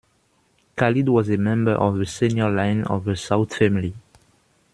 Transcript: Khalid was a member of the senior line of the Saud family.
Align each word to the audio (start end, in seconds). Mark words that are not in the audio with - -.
Khalid 0.77 1.09
was 1.09 1.29
a 1.29 1.37
member 1.37 1.73
of 1.73 1.99
the 1.99 2.07
senior 2.07 2.49
line 2.49 2.81
of 2.85 3.05
the 3.05 3.11
Saud 3.11 3.53
family. 3.53 3.93